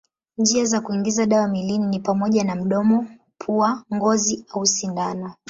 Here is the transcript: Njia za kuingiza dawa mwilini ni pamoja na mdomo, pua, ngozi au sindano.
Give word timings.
Njia 0.37 0.65
za 0.65 0.81
kuingiza 0.81 1.25
dawa 1.25 1.47
mwilini 1.47 1.87
ni 1.87 1.99
pamoja 1.99 2.43
na 2.43 2.55
mdomo, 2.55 3.07
pua, 3.37 3.83
ngozi 3.95 4.45
au 4.53 4.65
sindano. 4.65 5.33